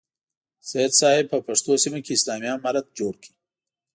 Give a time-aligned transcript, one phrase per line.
[0.69, 3.29] سید صاحب په پښتنو سیمه کې اسلامي امارت جوړ کړ.